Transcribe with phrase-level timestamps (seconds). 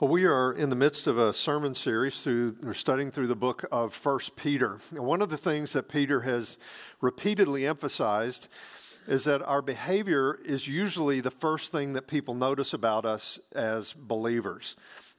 [0.00, 3.36] Well, we are in the midst of a sermon series through we're studying through the
[3.36, 4.80] book of First Peter.
[4.90, 6.58] And one of the things that Peter has
[7.00, 8.48] repeatedly emphasized
[9.06, 13.92] is that our behavior is usually the first thing that people notice about us as
[13.92, 14.74] believers.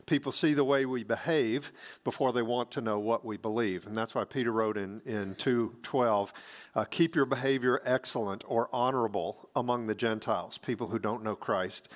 [0.07, 1.71] People see the way we behave
[2.03, 3.87] before they want to know what we believe.
[3.87, 6.33] And that's why Peter wrote in, in 2.12,
[6.75, 11.87] uh, keep your behavior excellent or honorable among the Gentiles, people who don't know Christ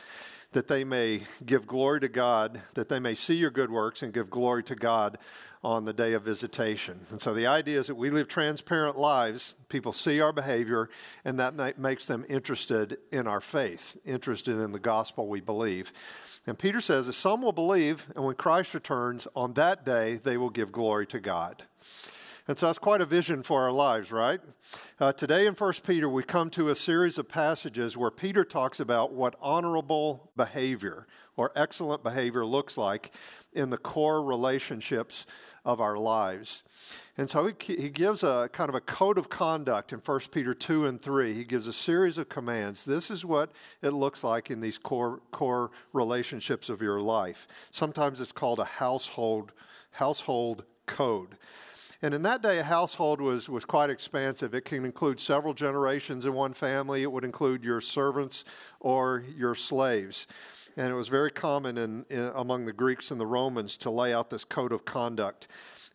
[0.52, 4.14] that they may give glory to God, that they may see your good works and
[4.14, 5.18] give glory to God
[5.64, 7.02] on the day of visitation.
[7.12, 9.56] And so the idea is that we live transparent lives.
[9.68, 10.90] People see our behavior,
[11.24, 15.92] and that makes them interested in our faith, interested in the gospel we believe.
[16.48, 20.38] And Peter says that some will believe, and when Christ returns, on that day they
[20.38, 21.64] will give glory to God.
[22.50, 24.40] And so that's quite a vision for our lives, right?
[25.00, 28.80] Uh, today in 1 Peter, we come to a series of passages where Peter talks
[28.80, 31.06] about what honorable behavior
[31.38, 33.14] or excellent behavior looks like
[33.54, 35.28] in the core relationships
[35.64, 36.64] of our lives.
[37.20, 40.56] And so he, he gives a kind of a code of conduct in 1 Peter
[40.56, 41.34] 2 and 3.
[41.34, 42.84] He gives a series of commands.
[42.84, 43.52] This is what
[43.84, 47.48] it looks like in these core, core relationships of your life.
[47.70, 49.52] Sometimes it's called a household,
[49.92, 51.38] household code.
[52.02, 54.54] And in that day, a household was, was quite expansive.
[54.54, 58.46] It can include several generations in one family, it would include your servants
[58.80, 60.26] or your slaves.
[60.78, 64.14] And it was very common in, in, among the Greeks and the Romans to lay
[64.14, 65.50] out this code of conduct.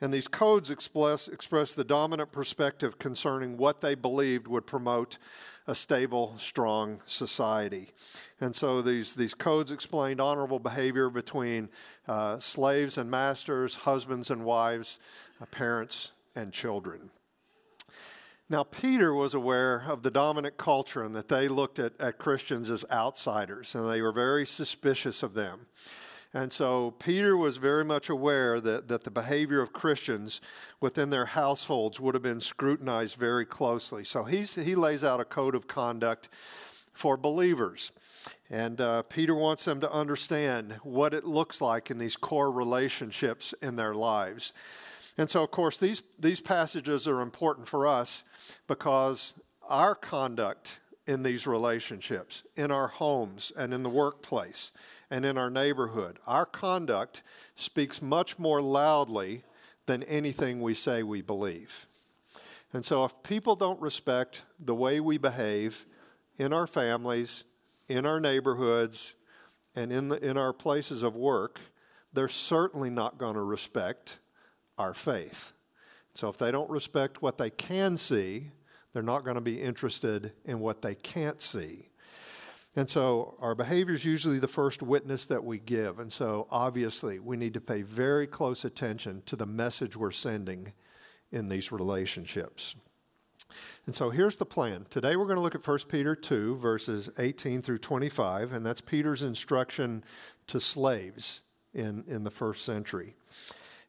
[0.05, 5.17] And these codes express, express the dominant perspective concerning what they believed would promote
[5.67, 7.89] a stable, strong society.
[8.39, 11.71] And so these, these codes explained honorable behavior between
[12.07, 15.01] uh, slaves and masters, husbands and wives,
[15.41, 17.09] uh, parents and children.
[18.51, 22.69] Now, Peter was aware of the dominant culture and that they looked at, at Christians
[22.69, 25.61] as outsiders and they were very suspicious of them.
[26.35, 30.41] And so Peter was very much aware that, that the behavior of Christians
[30.81, 34.03] within their households would have been scrutinized very closely.
[34.03, 36.29] So he's, he lays out a code of conduct
[36.93, 37.93] for believers.
[38.51, 43.55] And uh, Peter wants them to understand what it looks like in these core relationships
[43.63, 44.53] in their lives.
[45.17, 48.25] And so, of course, these, these passages are important for us
[48.67, 49.35] because
[49.69, 54.73] our conduct in these relationships, in our homes and in the workplace,
[55.15, 56.19] and in our neighborhood.
[56.27, 57.23] Our conduct
[57.55, 59.45] speaks much more loudly
[59.87, 61.87] than anything we say we believe.
[62.73, 65.87] And so, if people don't respect the way we behave
[66.37, 67.45] in our families,
[67.89, 69.15] in our neighborhoods,
[69.77, 71.61] and in, the, in our places of work,
[72.13, 74.19] they're certainly not going to respect
[74.79, 75.53] our faith.
[76.15, 78.47] So, if they don't respect what they can see,
[78.93, 81.91] they're not going to be interested in what they can't see.
[82.77, 86.01] And so our behavior is usually the first witness that we give.
[86.01, 90.73] And so obviously we need to pay very close attention to the message we're sending
[91.31, 92.75] in these relationships.
[93.87, 94.87] And so here's the plan.
[94.91, 98.81] Today we're going to look at 1 Peter 2, verses 18 through 25, and that's
[98.81, 100.03] Peter's instruction
[100.49, 101.43] to slaves
[101.75, 103.15] in, in the first century.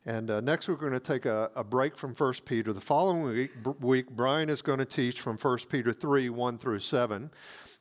[0.06, 2.74] And uh, next, we're going to take a, a, break from 1 Peter.
[2.74, 6.80] The following week, week, Brian is going to teach from 1 Peter 3 1 through
[6.80, 7.32] 7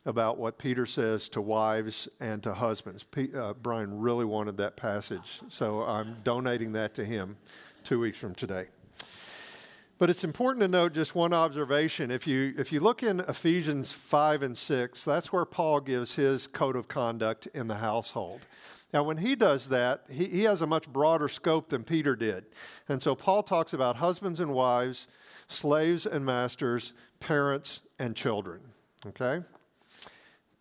[0.07, 3.05] about what Peter says to wives and to husbands.
[3.05, 7.37] P- uh, Brian really wanted that passage, so I'm donating that to him
[7.85, 8.67] two weeks from today.
[9.97, 12.11] But it's important to note just one observation.
[12.11, 16.47] If you, if you look in Ephesians 5 and 6, that's where Paul gives his
[16.47, 18.45] code of conduct in the household.
[18.93, 22.45] Now, when he does that, he, he has a much broader scope than Peter did.
[22.89, 25.09] And so Paul talks about husbands and wives,
[25.47, 28.61] slaves and masters, parents and children.
[29.07, 29.45] Okay?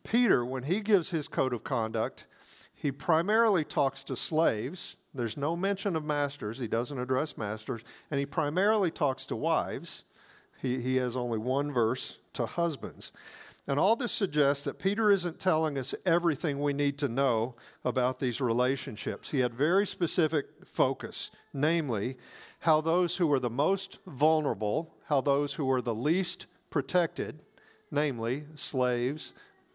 [0.03, 2.27] Peter, when he gives his code of conduct,
[2.73, 4.97] he primarily talks to slaves.
[5.13, 6.59] There's no mention of masters.
[6.59, 7.81] He doesn't address masters.
[8.11, 10.03] And he primarily talks to wives.
[10.61, 13.13] He, he has only one verse to husbands.
[13.65, 18.19] And all this suggests that Peter isn't telling us everything we need to know about
[18.19, 19.31] these relationships.
[19.31, 22.17] He had very specific focus, namely,
[22.59, 27.39] how those who are the most vulnerable, how those who are the least protected,
[27.89, 29.33] namely slaves,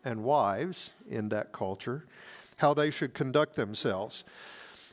[0.09, 2.07] and wives in that culture,
[2.57, 4.25] how they should conduct themselves.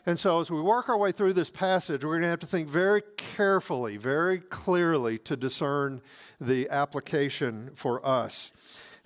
[0.06, 2.46] And so, as we work our way through this passage, we're going to have to
[2.46, 6.02] think very carefully, very clearly to discern
[6.40, 8.52] the application for us.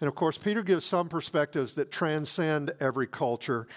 [0.02, 3.68] And of course, Peter gives some perspectives that transcend every culture,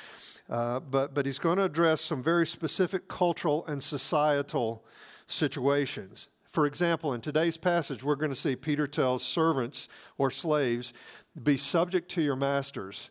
[0.49, 4.85] uh, but, but he's going to address some very specific cultural and societal
[5.27, 6.29] situations.
[6.53, 9.89] For example, in today's passage, we're going to see Peter tells servants
[10.19, 10.93] or slaves
[11.41, 13.11] be subject to your masters,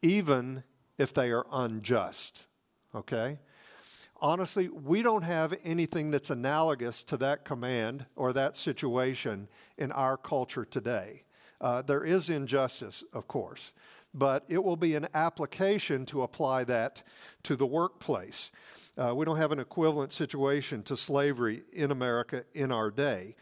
[0.00, 0.64] even
[0.98, 2.46] if they are unjust.
[2.94, 3.38] okay?
[4.20, 10.16] Honestly, we don't have anything that's analogous to that command or that situation in our
[10.16, 11.24] culture today.
[11.60, 13.72] Uh, there is injustice, of course,
[14.14, 17.02] but it will be an application to apply that
[17.42, 18.52] to the workplace.
[18.96, 23.34] Uh, we don't have an equivalent situation to slavery in America in our day.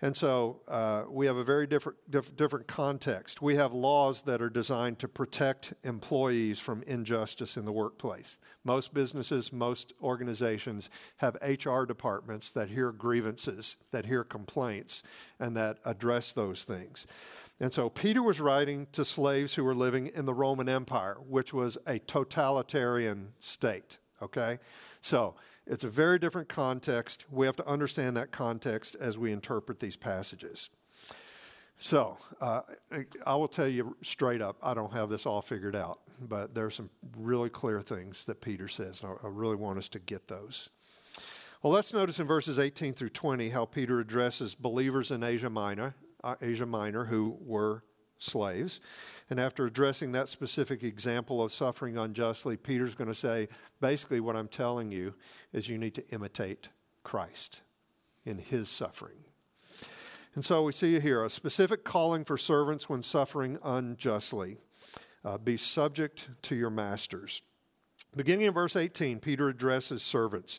[0.00, 3.42] And so uh, we have a very different, diff- different context.
[3.42, 8.38] We have laws that are designed to protect employees from injustice in the workplace.
[8.64, 15.02] Most businesses, most organizations have HR departments that hear grievances, that hear complaints,
[15.40, 17.06] and that address those things.
[17.58, 21.52] And so Peter was writing to slaves who were living in the Roman Empire, which
[21.52, 24.60] was a totalitarian state, okay?
[25.00, 25.34] So
[25.68, 27.26] it's a very different context.
[27.30, 30.70] We have to understand that context as we interpret these passages.
[31.80, 32.62] So, uh,
[33.24, 36.66] I will tell you straight up, I don't have this all figured out, but there
[36.66, 40.26] are some really clear things that Peter says, and I really want us to get
[40.26, 40.70] those.
[41.62, 45.94] Well, let's notice in verses 18 through 20 how Peter addresses believers in Asia Minor,
[46.24, 47.84] uh, Asia Minor who were
[48.18, 48.80] slaves.
[49.30, 53.48] And after addressing that specific example of suffering unjustly, Peter's going to say
[53.80, 55.14] basically, what I'm telling you
[55.52, 56.68] is you need to imitate
[57.02, 57.62] Christ
[58.24, 59.18] in his suffering.
[60.34, 64.58] And so we see here a specific calling for servants when suffering unjustly.
[65.24, 67.42] Uh, be subject to your masters.
[68.16, 70.58] Beginning in verse 18, Peter addresses servants.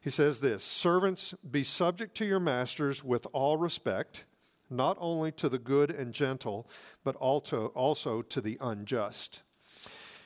[0.00, 4.24] He says this Servants, be subject to your masters with all respect
[4.70, 6.68] not only to the good and gentle,
[7.04, 9.42] but also, also to the unjust.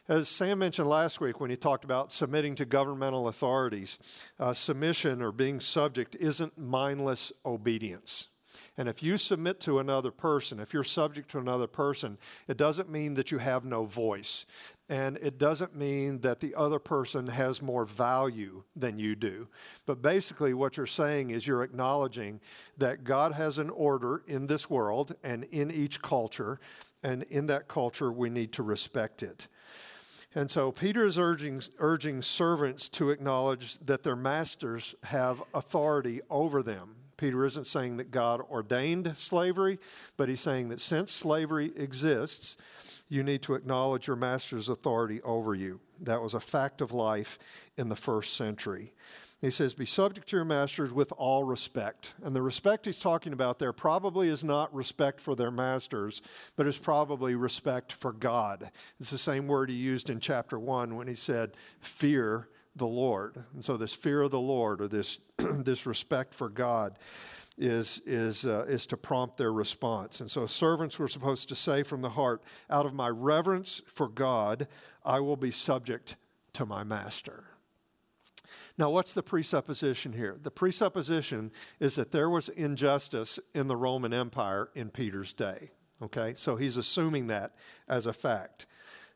[0.07, 3.99] As Sam mentioned last week when he talked about submitting to governmental authorities,
[4.39, 8.29] uh, submission or being subject isn't mindless obedience.
[8.77, 12.19] And if you submit to another person, if you're subject to another person,
[12.49, 14.47] it doesn't mean that you have no voice.
[14.89, 19.49] And it doesn't mean that the other person has more value than you do.
[19.87, 22.41] But basically, what you're saying is you're acknowledging
[22.77, 26.61] that God has an order in this world and in each culture.
[27.03, 29.49] And in that culture, we need to respect it.
[30.35, 36.63] And so Peter is urging, urging servants to acknowledge that their masters have authority over
[36.63, 36.97] them.
[37.17, 39.79] Peter isn't saying that God ordained slavery,
[40.17, 42.57] but he's saying that since slavery exists,
[43.09, 45.81] you need to acknowledge your master's authority over you.
[46.01, 47.39] That was a fact of life
[47.77, 48.93] in the first century.
[49.41, 52.15] He says, Be subject to your masters with all respect.
[52.23, 56.23] And the respect he's talking about there probably is not respect for their masters,
[56.57, 58.71] but is probably respect for God.
[58.99, 63.45] It's the same word he used in chapter 1 when he said, Fear the Lord.
[63.53, 66.99] And so, this fear of the Lord or this, this respect for God
[67.57, 70.21] is, is, uh, is to prompt their response.
[70.21, 74.09] And so servants were supposed to say from the heart, out of my reverence for
[74.09, 74.67] God,
[75.05, 76.17] I will be subject
[76.55, 77.45] to my master.
[78.77, 80.37] Now, what's the presupposition here?
[80.43, 85.71] The presupposition is that there was injustice in the Roman Empire in Peter's day.
[86.03, 87.55] Okay, so he's assuming that
[87.89, 88.67] as a fact.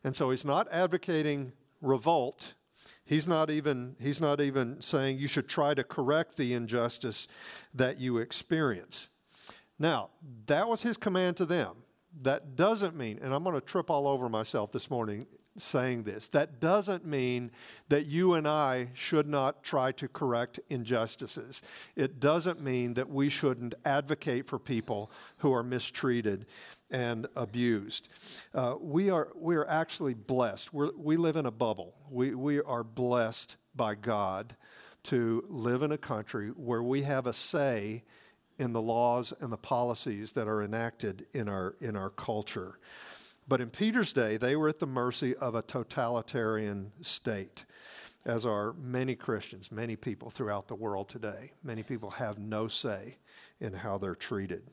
[0.03, 1.51] And so he's not advocating
[1.81, 2.53] revolt
[3.09, 7.27] He's not even, he's not even saying you should try to correct the injustice
[7.73, 9.09] that you experience.
[9.79, 10.11] Now,
[10.45, 11.77] that was his command to them.
[12.21, 15.25] That doesn't mean, and I'm going to trip all over myself this morning
[15.57, 17.49] saying this, that doesn't mean
[17.89, 21.63] that you and I should not try to correct injustices.
[21.95, 26.45] It doesn't mean that we shouldn't advocate for people who are mistreated
[26.91, 28.09] and abused.
[28.53, 30.73] Uh, we, are, we are actually blessed.
[30.73, 31.95] We're, we live in a bubble.
[32.09, 34.55] We, we are blessed by God
[35.03, 38.03] to live in a country where we have a say
[38.57, 42.79] in the laws and the policies that are enacted in our, in our culture.
[43.47, 47.65] But in Peter's day, they were at the mercy of a totalitarian state,
[48.25, 51.53] as are many Christians, many people throughout the world today.
[51.63, 53.17] Many people have no say
[53.59, 54.63] in how they're treated.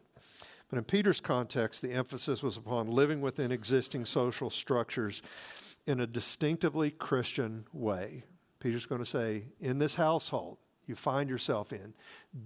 [0.68, 5.22] But in Peter's context, the emphasis was upon living within existing social structures
[5.86, 8.24] in a distinctively Christian way.
[8.58, 11.94] Peter's going to say, in this household you find yourself in,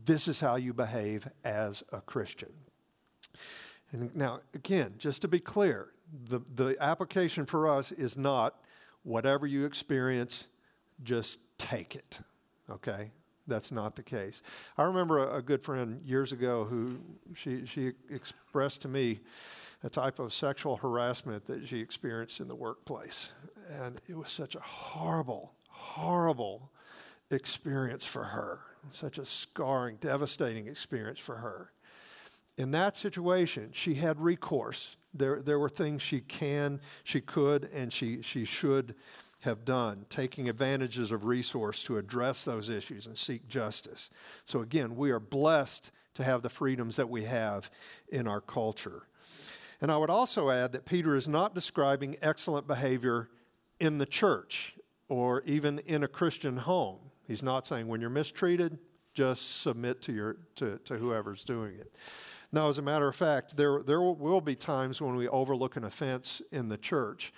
[0.04, 2.52] this is how you behave as a Christian.
[3.92, 8.60] And now, again, just to be clear, the, the application for us is not
[9.02, 10.48] whatever you experience,
[11.02, 12.20] just take it.
[12.68, 13.12] Okay?
[13.47, 14.42] That's not the case.
[14.78, 16.99] I remember a, a, good friend years ago who
[17.35, 19.20] she, she expressed to me
[19.82, 23.30] a type of sexual harassment that she experienced in the workplace.
[23.80, 26.70] And it was such a horrible, horrible
[27.30, 31.73] experience for her, such a scarring, devastating experience for her.
[32.59, 34.97] In that situation, she had recourse.
[35.14, 38.94] There, there were things she can, she could, and she, she should
[39.40, 44.11] have done, taking advantages of resource to address those issues and seek justice.
[44.44, 47.70] So again, we are blessed to have the freedoms that we have
[48.09, 49.02] in our culture.
[49.80, 53.30] And I would also add that Peter is not describing excellent behavior
[53.78, 54.75] in the church
[55.09, 56.99] or even in a Christian home.
[57.26, 58.78] He's not saying when you're mistreated,
[59.14, 61.92] just submit to, your, to, to whoever's doing it.
[62.52, 65.85] Now, as a matter of fact, there, there will be times when we overlook an
[65.85, 67.33] offense in the church.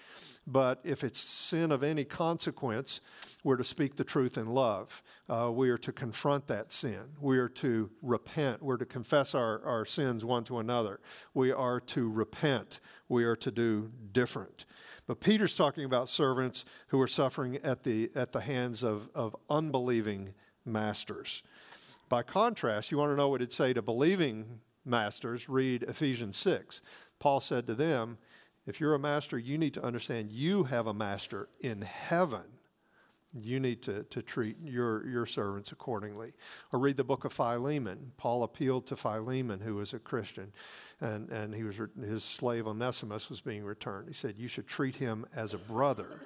[0.46, 3.00] But if it's sin of any consequence,
[3.44, 5.02] we're to speak the truth in love.
[5.28, 7.00] Uh, we are to confront that sin.
[7.20, 8.62] We are to repent.
[8.62, 10.98] We're to confess our, our sins one to another.
[11.34, 12.80] We are to repent.
[13.08, 14.64] We are to do different.
[15.06, 19.36] But Peter's talking about servants who are suffering at the, at the hands of, of
[19.50, 21.42] unbelieving masters.
[22.08, 25.48] By contrast, you want to know what it'd say to believing masters?
[25.48, 26.82] Read Ephesians 6.
[27.18, 28.18] Paul said to them,
[28.66, 32.42] if you're a master, you need to understand you have a master in heaven.
[33.34, 36.32] You need to, to treat your, your servants accordingly.
[36.72, 38.12] Or read the book of Philemon.
[38.18, 40.52] Paul appealed to Philemon, who was a Christian,
[41.00, 44.06] and, and he was, his slave Onesimus was being returned.
[44.06, 46.20] He said, You should treat him as a brother.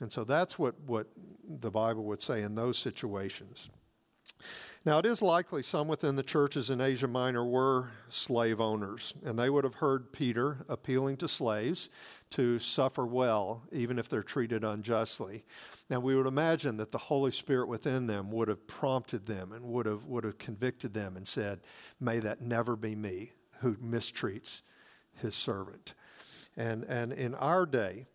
[0.00, 1.06] And so that's what, what
[1.48, 3.70] the Bible would say in those situations.
[4.86, 9.36] Now, it is likely some within the churches in Asia Minor were slave owners, and
[9.36, 11.90] they would have heard Peter appealing to slaves
[12.30, 15.44] to suffer well, even if they're treated unjustly.
[15.90, 19.64] Now, we would imagine that the Holy Spirit within them would have prompted them and
[19.64, 21.62] would have, would have convicted them and said,
[21.98, 24.62] May that never be me who mistreats
[25.16, 25.94] his servant.
[26.56, 28.06] And, and in our day,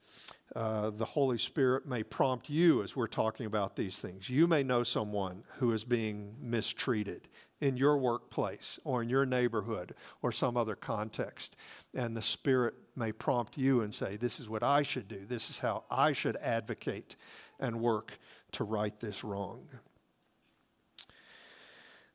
[0.55, 4.29] uh, the Holy Spirit may prompt you as we're talking about these things.
[4.29, 7.29] You may know someone who is being mistreated
[7.61, 11.55] in your workplace or in your neighborhood or some other context.
[11.93, 15.25] And the Spirit may prompt you and say, This is what I should do.
[15.25, 17.15] This is how I should advocate
[17.59, 18.19] and work
[18.53, 19.67] to right this wrong.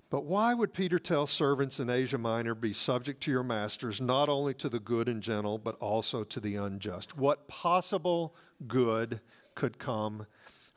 [0.08, 4.28] But why would Peter tell servants in Asia Minor, be subject to your masters, not
[4.28, 7.18] only to the good and gentle, but also to the unjust?
[7.18, 8.34] What possible
[8.68, 9.20] good
[9.56, 10.26] could come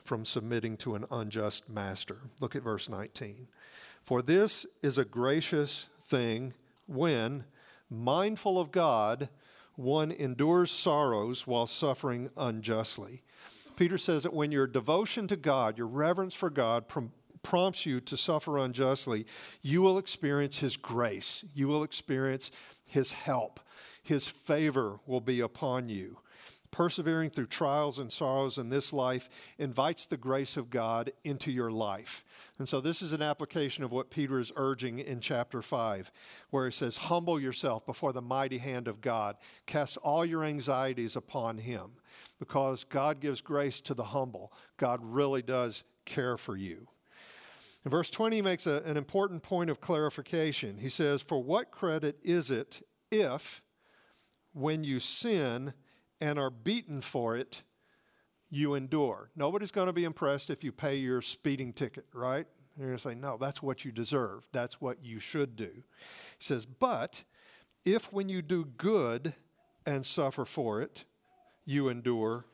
[0.03, 2.17] from submitting to an unjust master?
[2.39, 3.47] Look at verse 19.
[4.03, 6.55] For this is a gracious thing
[6.87, 7.43] when,
[7.87, 9.29] mindful of God,
[9.75, 13.21] one endures sorrows while suffering unjustly.
[13.75, 16.87] Peter says that when your devotion to God, your reverence for God,
[17.43, 19.25] prompts you to suffer unjustly,
[19.61, 21.43] you will experience His grace.
[21.53, 22.51] You will experience
[22.85, 23.59] His help.
[24.03, 26.17] His favor will be upon you.
[26.71, 29.27] Persevering through trials and sorrows in this life
[29.57, 32.23] invites the grace of God into your life.
[32.59, 36.11] And so, this is an application of what Peter is urging in chapter 5,
[36.51, 39.37] where he says, Humble yourself before the mighty hand of God.
[39.65, 41.93] Cast all your anxieties upon him,
[42.37, 44.53] because God gives grace to the humble.
[44.77, 46.85] God really does care for you.
[47.85, 50.77] In verse 20, he makes a, an important point of clarification.
[50.77, 52.81] He says, For what credit is it
[53.11, 53.63] if,
[54.53, 55.73] when you sin
[56.19, 57.63] and are beaten for it,
[58.49, 59.31] you endure?
[59.35, 62.47] Nobody's going to be impressed if you pay your speeding ticket, right?
[62.75, 64.47] They're going to say, No, that's what you deserve.
[64.51, 65.71] That's what you should do.
[65.73, 67.23] He says, But
[67.85, 69.33] if when you do good
[69.85, 71.05] and suffer for it,
[71.65, 72.45] you endure,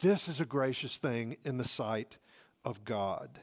[0.00, 2.18] this is a gracious thing in the sight
[2.64, 3.40] of God.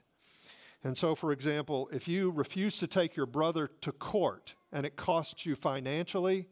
[0.84, 4.96] And so, for example, if you refuse to take your brother to court and it
[4.96, 6.48] costs you financially,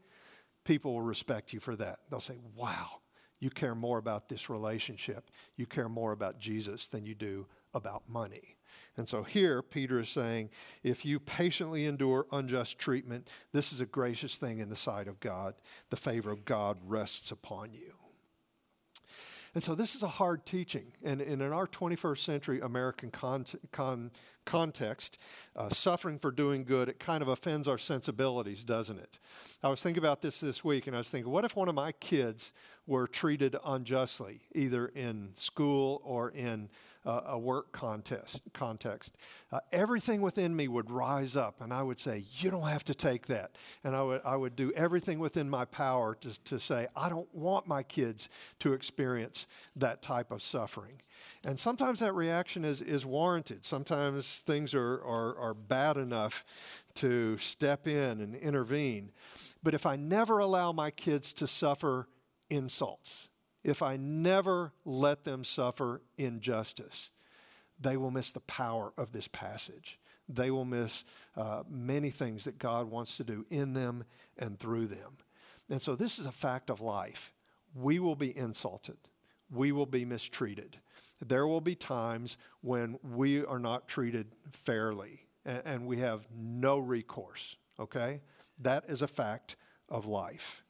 [0.65, 1.99] people will respect you for that.
[2.09, 3.01] They'll say, wow,
[3.39, 5.31] you care more about this relationship.
[5.55, 8.57] You care more about Jesus than you do about money.
[8.97, 10.49] And so here, Peter is saying,
[10.83, 15.19] if you patiently endure unjust treatment, this is a gracious thing in the sight of
[15.19, 15.55] God.
[15.89, 17.93] The favor of God rests upon you.
[19.53, 20.91] And so this is a hard teaching.
[21.03, 24.11] And, and in our 21st century American con, con,
[24.45, 25.17] context,
[25.55, 29.19] uh, suffering for doing good, it kind of offends our sensibilities, doesn't it?
[29.63, 31.75] I was thinking about this this week, and I was thinking, what if one of
[31.75, 32.53] my kids
[32.87, 36.69] were treated unjustly, either in school or in
[37.05, 39.15] uh, a work contest, context,
[39.51, 42.93] uh, everything within me would rise up and I would say, You don't have to
[42.93, 43.51] take that.
[43.83, 47.33] And I would, I would do everything within my power to, to say, I don't
[47.33, 48.29] want my kids
[48.59, 51.01] to experience that type of suffering.
[51.45, 53.65] And sometimes that reaction is, is warranted.
[53.65, 56.43] Sometimes things are, are, are bad enough
[56.95, 59.11] to step in and intervene.
[59.63, 62.07] But if I never allow my kids to suffer
[62.49, 63.29] insults,
[63.63, 67.11] if I never let them suffer injustice,
[67.79, 69.99] they will miss the power of this passage.
[70.27, 74.03] They will miss uh, many things that God wants to do in them
[74.37, 75.17] and through them.
[75.69, 77.33] And so, this is a fact of life.
[77.75, 78.97] We will be insulted,
[79.51, 80.77] we will be mistreated.
[81.25, 86.79] There will be times when we are not treated fairly and, and we have no
[86.79, 88.21] recourse, okay?
[88.57, 89.55] That is a fact
[89.89, 90.63] of life.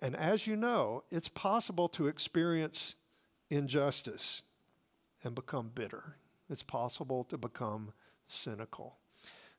[0.00, 2.96] And as you know, it's possible to experience
[3.50, 4.42] injustice
[5.22, 6.16] and become bitter.
[6.50, 7.92] It's possible to become
[8.26, 8.96] cynical.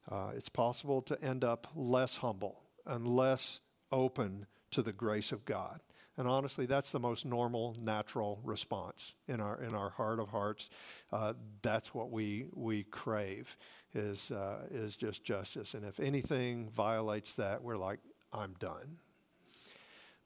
[0.09, 5.45] Uh, it's possible to end up less humble and less open to the grace of
[5.45, 5.79] God.
[6.17, 10.69] And honestly, that's the most normal, natural response in our in our heart of hearts.
[11.11, 13.57] Uh, that's what we we crave
[13.93, 15.73] is uh, is just justice.
[15.73, 17.99] And if anything violates that, we're like,
[18.31, 18.99] I'm done.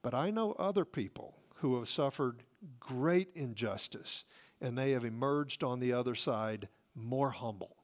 [0.01, 2.43] But I know other people who have suffered
[2.79, 4.25] great injustice,
[4.61, 7.77] and they have emerged on the other side more humble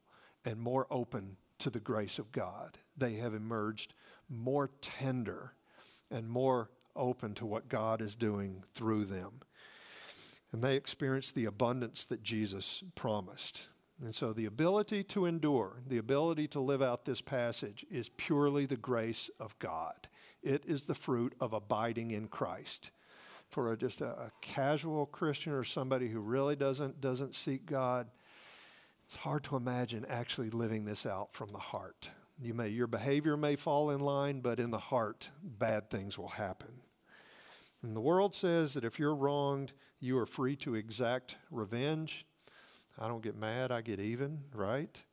[0.46, 2.78] and more open to the grace of God.
[2.98, 3.94] They have emerged
[4.30, 5.54] more tender
[6.12, 9.42] and more open to what God is doing through them.
[10.52, 13.70] And they experience the abundance that Jesus promised.
[14.02, 18.66] And so the ability to endure, the ability to live out this passage is purely
[18.66, 20.08] the grace of God.
[20.42, 22.92] It is the fruit of abiding in Christ.
[23.50, 28.08] For a, just a, a casual Christian or somebody who really doesn't, doesn't seek God,
[29.06, 32.10] it's hard to imagine actually living this out from the heart.
[32.42, 36.30] You may, your behavior may fall in line, but in the heart, bad things will
[36.30, 36.83] happen.
[37.84, 42.26] And the world says that if you're wronged, you are free to exact revenge.
[42.98, 45.04] I don't get mad, I get even, right?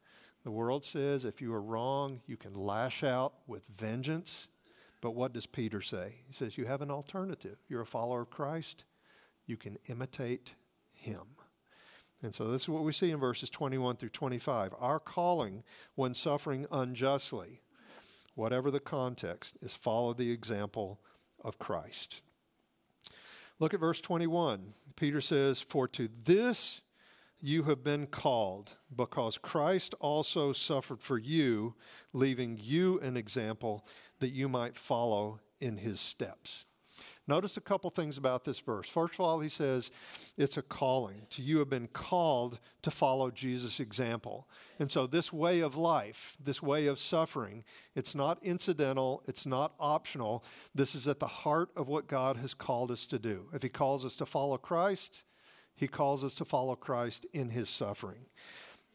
[0.45, 4.49] The world says if you are wrong, you can lash out with vengeance.
[5.01, 6.15] But what does Peter say?
[6.27, 7.59] He says you have an alternative.
[7.69, 8.85] You're a follower of Christ,
[9.47, 10.55] you can imitate
[10.93, 11.27] him.
[12.23, 14.75] And so this is what we see in verses 21 through 25.
[14.79, 17.63] Our calling when suffering unjustly,
[18.35, 21.01] whatever the context, is follow the example
[21.43, 22.21] of Christ.
[23.61, 24.73] Look at verse 21.
[24.97, 26.81] Peter says, For to this
[27.43, 31.75] you have been called, because Christ also suffered for you,
[32.15, 33.85] leaving you an example
[34.19, 36.67] that you might follow in his steps.
[37.31, 38.89] Notice a couple things about this verse.
[38.89, 39.93] First of all, he says
[40.37, 41.29] it's a calling.
[41.31, 44.49] To you have been called to follow Jesus' example.
[44.81, 47.63] And so, this way of life, this way of suffering,
[47.95, 50.43] it's not incidental, it's not optional.
[50.75, 53.49] This is at the heart of what God has called us to do.
[53.53, 55.23] If he calls us to follow Christ,
[55.77, 58.27] he calls us to follow Christ in his suffering.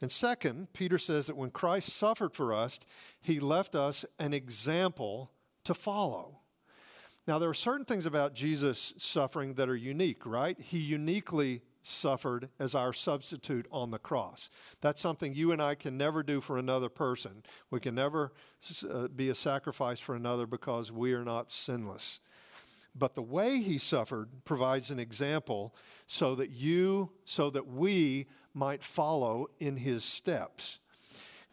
[0.02, 2.82] And second, Peter says that when Christ suffered for us,
[3.21, 5.32] he left us an example
[5.63, 6.41] to follow.
[7.28, 10.60] Now, there are certain things about Jesus' suffering that are unique, right?
[10.60, 14.50] He uniquely suffered as our substitute on the cross.
[14.82, 17.44] That's something you and I can never do for another person.
[17.72, 18.32] We can never
[18.90, 22.20] uh, be a sacrifice for another because we are not sinless.
[22.96, 25.76] But the way he suffered provides an example
[26.08, 30.80] so that you, so that we might follow in his steps.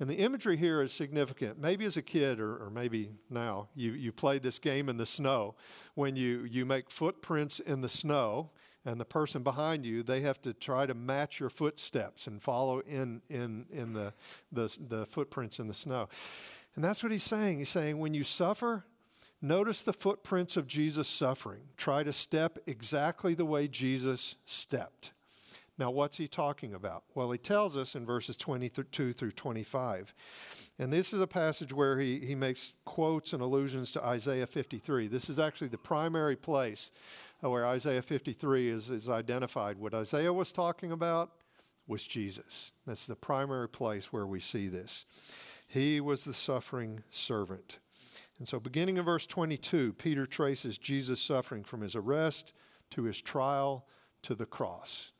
[0.02, 1.60] And the imagery here is significant.
[1.60, 5.06] Maybe as a kid, or, or, maybe now, you, you played this game in the
[5.06, 5.54] snow
[5.94, 8.50] when you, you make footprints in the snow,
[8.84, 12.80] and the person behind you, they have to try to match your footsteps and follow
[12.80, 14.12] in, in, in the,
[14.50, 16.08] the, the footprints in the snow.
[16.74, 17.58] And that's what he's saying.
[17.58, 18.84] He's saying, when you suffer,
[19.40, 21.62] notice the footprints of Jesus' suffering.
[21.76, 25.12] Try to step exactly the way Jesus stepped.
[25.82, 27.02] Now, what's he talking about?
[27.12, 30.14] Well, he tells us in verses 22 through 25.
[30.78, 35.08] And this is a passage where he, he makes quotes and allusions to Isaiah 53.
[35.08, 36.92] This is actually the primary place
[37.40, 39.76] where Isaiah 53 is, is identified.
[39.76, 41.32] What Isaiah was talking about
[41.88, 42.70] was Jesus.
[42.86, 45.04] That's the primary place where we see this.
[45.66, 47.80] He was the suffering servant.
[48.38, 52.52] And so, beginning in verse 22, Peter traces Jesus' suffering from his arrest
[52.90, 53.84] to his trial
[54.22, 55.10] to the cross.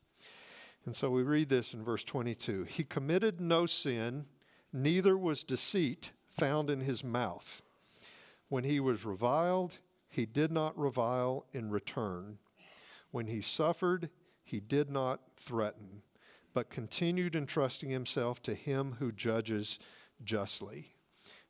[0.85, 4.27] And so we read this in verse 22 He committed no sin,
[4.73, 7.63] neither was deceit found in his mouth.
[8.49, 12.39] When he was reviled, he did not revile in return.
[13.11, 14.11] When he suffered,
[14.45, 16.03] he did not threaten,
[16.53, 19.79] but continued entrusting himself to him who judges
[20.25, 20.95] justly.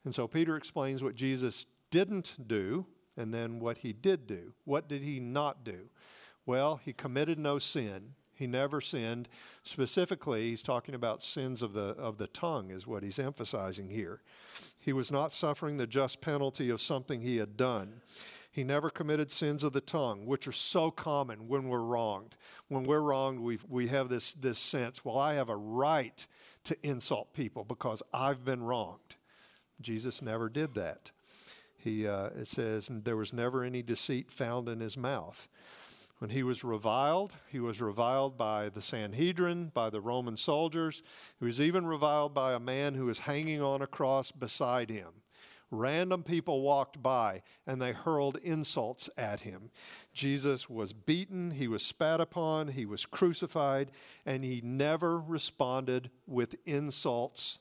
[0.05, 4.55] And so Peter explains what Jesus didn't do and then what he did do.
[4.65, 5.89] What did he not do?
[6.47, 8.15] Well, he committed no sin.
[8.43, 9.29] He never sinned.
[9.63, 14.21] Specifically, he's talking about sins of the, of the tongue, is what he's emphasizing here.
[14.81, 18.01] He was not suffering the just penalty of something he had done.
[18.51, 22.35] He never committed sins of the tongue, which are so common when we're wronged.
[22.67, 26.27] When we're wronged, we, we have this, this sense, well, I have a right
[26.65, 29.15] to insult people because I've been wronged.
[29.81, 31.13] Jesus never did that.
[31.79, 35.49] He, uh, it says, there was never any deceit found in his mouth.
[36.23, 41.03] When he was reviled, he was reviled by the Sanhedrin, by the Roman soldiers.
[41.41, 45.09] He was even reviled by a man who was hanging on a cross beside him.
[45.73, 49.73] Random people walked by and they hurled insults at him.
[50.15, 53.91] Jesus was beaten, he was spat upon, he was crucified,
[54.25, 57.59] and he never responded with insults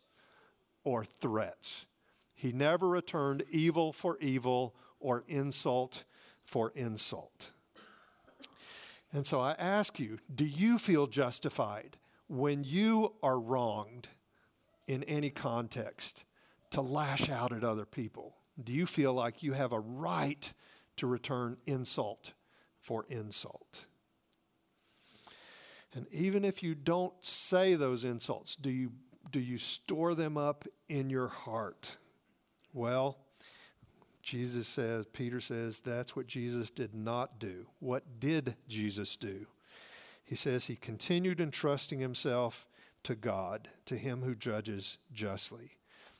[0.83, 1.87] or threats.
[2.35, 6.03] He never returned evil for evil or insult
[6.43, 7.53] for insult.
[9.11, 14.09] And so I ask you do you feel justified when you are wronged
[14.87, 16.25] in any context
[16.71, 18.35] to lash out at other people?
[18.61, 20.51] Do you feel like you have a right
[20.97, 22.33] to return insult
[22.79, 23.85] for insult?
[25.93, 28.91] And even if you don't say those insults, do you,
[29.29, 31.97] do you store them up in your heart?
[32.73, 33.17] Well,
[34.21, 37.67] Jesus says, Peter says, that's what Jesus did not do.
[37.79, 39.47] What did Jesus do?
[40.23, 42.67] He says he continued entrusting himself
[43.03, 45.71] to God, to him who judges justly.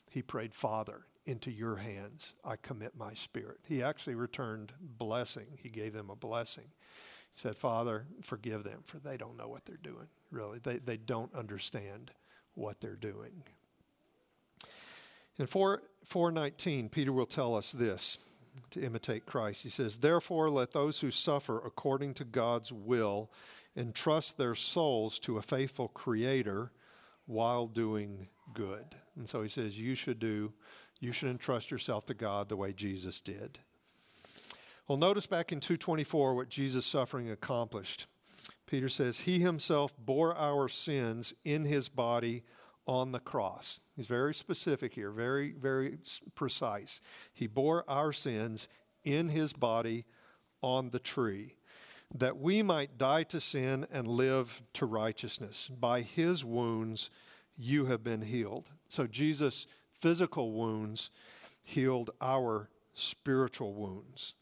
[0.09, 3.59] He prayed, Father, into your hands I commit my spirit.
[3.63, 5.45] He actually returned blessing.
[5.57, 6.65] He gave them a blessing.
[7.31, 10.07] He said, Father, forgive them, for they don't know what they're doing.
[10.31, 12.11] Really, they, they don't understand
[12.55, 13.43] what they're doing.
[15.37, 18.17] In 4, 419, Peter will tell us this
[18.71, 19.63] to imitate Christ.
[19.63, 23.31] He says, Therefore, let those who suffer according to God's will
[23.75, 26.71] entrust their souls to a faithful Creator
[27.25, 28.95] while doing good.
[29.15, 30.53] And so he says, You should do,
[30.99, 33.59] you should entrust yourself to God the way Jesus did.
[34.87, 38.07] Well, notice back in 224 what Jesus' suffering accomplished.
[38.65, 42.43] Peter says, He himself bore our sins in his body
[42.87, 43.79] on the cross.
[43.95, 45.99] He's very specific here, very, very
[46.35, 47.01] precise.
[47.33, 48.67] He bore our sins
[49.03, 50.05] in his body
[50.61, 51.55] on the tree,
[52.13, 55.69] that we might die to sin and live to righteousness.
[55.69, 57.09] By his wounds,
[57.57, 58.69] you have been healed.
[58.87, 59.65] So, Jesus'
[59.99, 61.09] physical wounds
[61.63, 64.33] healed our spiritual wounds.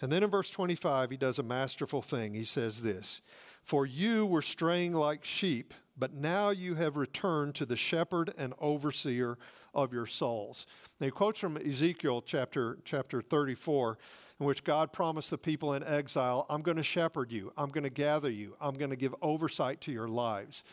[0.00, 2.34] And then in verse 25, he does a masterful thing.
[2.34, 3.22] He says this
[3.62, 8.52] For you were straying like sheep but now you have returned to the shepherd and
[8.60, 9.38] overseer
[9.72, 10.66] of your souls.
[11.00, 13.98] Now he quotes from Ezekiel chapter, chapter 34,
[14.40, 17.84] in which God promised the people in exile, I'm going to shepherd you, I'm going
[17.84, 20.64] to gather you, I'm going to give oversight to your lives.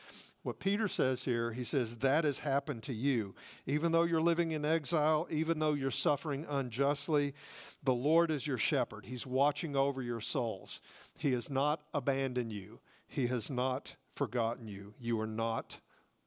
[0.43, 3.34] What Peter says here, he says, that has happened to you.
[3.65, 7.34] Even though you're living in exile, even though you're suffering unjustly,
[7.82, 9.06] the Lord is your shepherd.
[9.06, 10.82] He's watching over your souls.
[11.17, 14.93] He has not abandoned you, He has not forgotten you.
[14.99, 15.79] You are not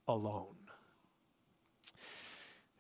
[0.09, 0.57] alone.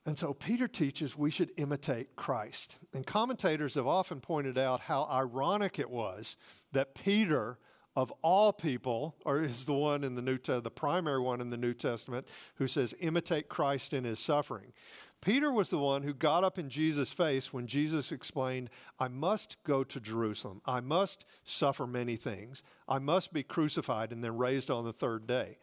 [0.06, 2.78] And so Peter teaches we should imitate Christ.
[2.94, 6.36] And commentators have often pointed out how ironic it was
[6.72, 7.58] that Peter,
[7.96, 11.48] of all people, or is the one in the New Testament, the primary one in
[11.48, 14.74] the New Testament, who says, imitate Christ in his suffering.
[15.22, 18.68] Peter was the one who got up in Jesus' face when Jesus explained,
[19.00, 20.60] I must go to Jerusalem.
[20.66, 22.62] I must suffer many things.
[22.86, 25.56] I must be crucified and then raised on the third day.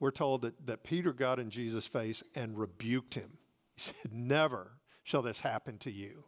[0.00, 3.38] We're told that, that Peter got in Jesus' face and rebuked him.
[3.76, 4.72] He said, Never
[5.04, 6.24] shall this happen to you.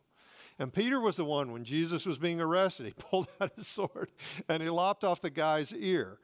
[0.58, 4.10] And Peter was the one, when Jesus was being arrested, he pulled out his sword
[4.48, 6.18] and he lopped off the guy's ear.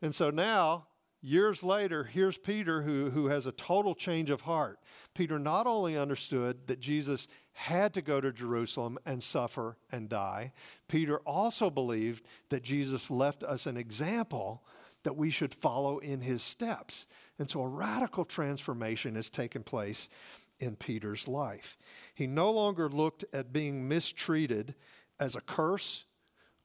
[0.00, 0.86] And so now
[1.26, 4.78] Years later, here's Peter who, who has a total change of heart.
[5.14, 10.52] Peter not only understood that Jesus had to go to Jerusalem and suffer and die,
[10.86, 14.62] Peter also believed that Jesus left us an example
[15.04, 17.06] that we should follow in his steps.
[17.38, 20.10] And so a radical transformation has taken place
[20.64, 21.76] in Peter's life.
[22.14, 24.74] He no longer looked at being mistreated
[25.20, 26.04] as a curse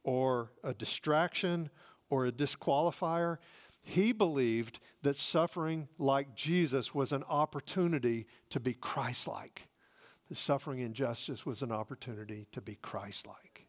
[0.03, 1.69] or a distraction
[2.09, 3.37] or a disqualifier.
[3.81, 9.67] He believed that suffering like Jesus was an opportunity to be Christ like.
[10.27, 13.67] The suffering injustice was an opportunity to be Christ like.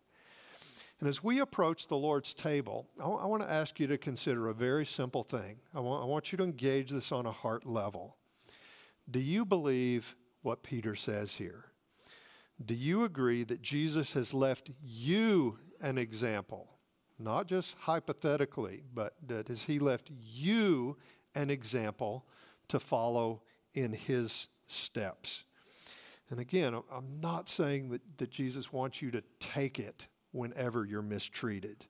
[1.00, 3.96] And as we approach the Lord's table, I, w- I want to ask you to
[3.96, 5.56] consider a very simple thing.
[5.74, 8.16] I want, I want you to engage this on a heart level.
[9.10, 11.66] Do you believe what Peter says here?
[12.64, 16.80] Do you agree that Jesus has left you an example?
[17.20, 20.96] not just hypothetically, but that has He left you
[21.34, 22.26] an example
[22.68, 23.42] to follow
[23.74, 25.44] in His steps.
[26.30, 31.02] And again, I'm not saying that, that Jesus wants you to take it whenever you're
[31.02, 31.86] mistreated.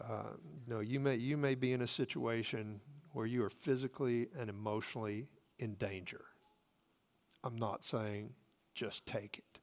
[0.00, 0.34] Uh,
[0.66, 2.80] no, you may, you may be in a situation
[3.12, 6.24] where you are physically and emotionally in danger.
[7.44, 8.34] I'm not saying
[8.74, 9.60] just take it.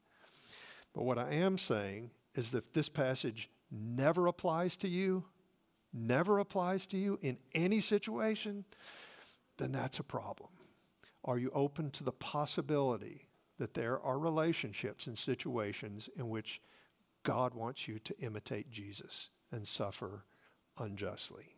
[0.94, 5.26] But what I am saying is that this passage never applies to you,
[5.94, 8.65] never applies to you in any situation,
[9.58, 10.50] then that's a problem.
[11.26, 16.62] Are you open to the possibility that there are relationships and situations in which
[17.24, 20.24] God wants you to imitate Jesus and suffer
[20.78, 21.56] unjustly?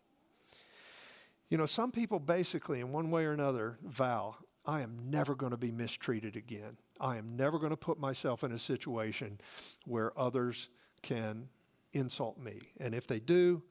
[1.49, 5.51] You know, some people basically, in one way or another, vow, I am never going
[5.51, 6.77] to be mistreated again.
[6.99, 9.39] I am never going to put myself in a situation
[9.85, 10.69] where others
[11.01, 11.49] can
[11.93, 12.59] insult me.
[12.79, 13.63] And if they do,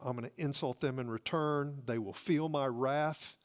[0.00, 1.82] I'm going to insult them in return.
[1.86, 3.36] They will feel my wrath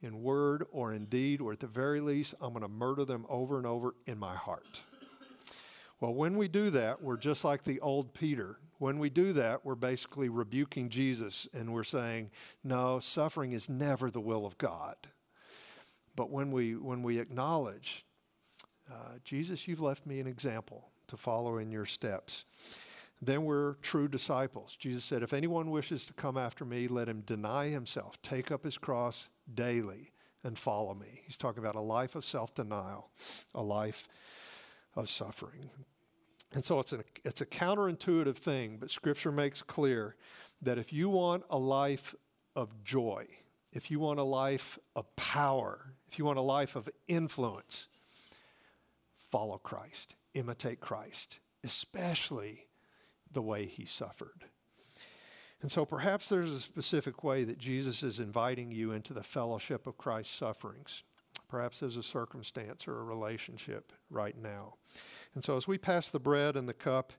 [0.00, 3.24] in word or in deed, or at the very least, I'm going to murder them
[3.28, 4.80] over and over in my heart.
[6.00, 8.56] Well, when we do that, we're just like the old Peter.
[8.78, 12.32] When we do that, we're basically rebuking Jesus and we're saying,
[12.64, 14.96] no, suffering is never the will of God.
[16.14, 18.04] But when we, when we acknowledge,
[18.90, 22.44] uh, Jesus, you've left me an example to follow in your steps
[23.24, 24.74] then we're true disciples.
[24.74, 28.64] Jesus said, If anyone wishes to come after me, let him deny himself, take up
[28.64, 30.10] his cross daily,
[30.42, 31.20] and follow me.
[31.24, 33.10] He's talking about a life of self denial,
[33.54, 34.08] a life
[34.96, 35.70] of suffering.
[36.52, 40.16] And so it's a, it's a counterintuitive thing, but Scripture makes clear
[40.60, 42.16] that if you want a life
[42.56, 43.26] of joy,
[43.72, 47.88] if you want a life of power, if you want a life of influence,
[49.30, 52.66] follow Christ, imitate Christ, especially
[53.32, 54.44] the way he suffered.
[55.62, 59.86] And so perhaps there's a specific way that Jesus is inviting you into the fellowship
[59.86, 61.02] of Christ's sufferings.
[61.48, 64.74] Perhaps there's a circumstance or a relationship right now.
[65.34, 67.14] And so as we pass the bread and the cup,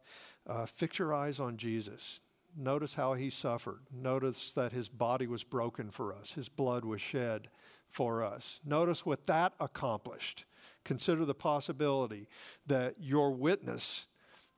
[0.46, 2.22] uh, fix your eyes on Jesus.
[2.56, 3.82] Notice how he suffered.
[3.92, 7.50] Notice that his body was broken for us, his blood was shed
[7.88, 8.60] for us.
[8.66, 10.46] Notice what that accomplished.
[10.84, 12.28] Consider the possibility
[12.66, 14.08] that your witness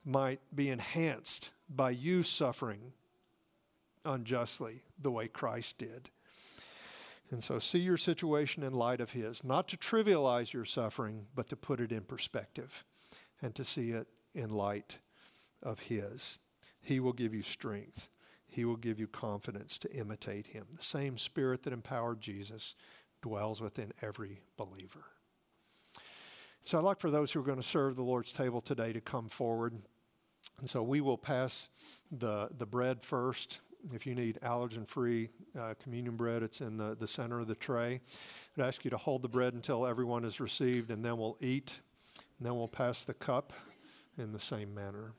[0.04, 2.92] might be enhanced by you suffering
[4.04, 6.10] unjustly the way Christ did.
[7.30, 11.48] And so see your situation in light of His, not to trivialize your suffering, but
[11.48, 12.84] to put it in perspective
[13.42, 14.98] and to see it in light
[15.62, 16.38] of His.
[16.86, 18.10] He will give you strength,
[18.46, 20.66] He will give you confidence to imitate Him.
[20.76, 22.76] The same Spirit that empowered Jesus
[23.22, 25.04] dwells within every believer.
[26.62, 29.00] So I'd like for those who are going to serve the Lord's table today to
[29.00, 29.74] come forward.
[30.60, 31.68] And so we will pass
[32.12, 33.62] the, the bread first.
[33.92, 37.56] If you need allergen free uh, communion bread, it's in the, the center of the
[37.56, 38.00] tray.
[38.56, 41.80] I'd ask you to hold the bread until everyone is received, and then we'll eat.
[42.38, 43.52] And then we'll pass the cup
[44.16, 45.14] in the same manner.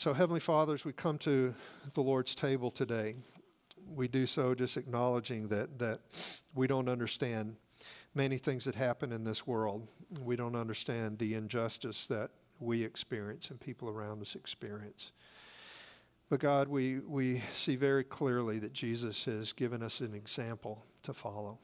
[0.00, 1.54] So, Heavenly Father, as we come to
[1.92, 3.16] the Lord's table today,
[3.86, 6.00] we do so just acknowledging that, that
[6.54, 7.56] we don't understand
[8.14, 9.86] many things that happen in this world.
[10.24, 15.12] We don't understand the injustice that we experience and people around us experience.
[16.30, 21.12] But God, we, we see very clearly that Jesus has given us an example to
[21.12, 21.58] follow.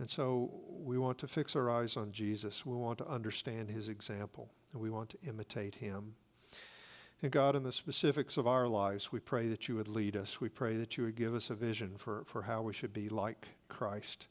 [0.00, 2.66] And so we want to fix our eyes on Jesus.
[2.66, 6.16] We want to understand his example, and we want to imitate him.
[7.22, 10.40] And God, in the specifics of our lives, we pray that you would lead us.
[10.40, 13.10] We pray that you would give us a vision for, for how we should be
[13.10, 14.28] like Christ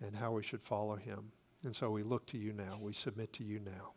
[0.00, 1.32] and how we should follow him.
[1.64, 2.78] And so we look to you now.
[2.80, 3.95] We submit to you now.